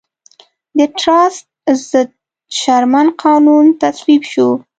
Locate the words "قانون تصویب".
3.23-4.21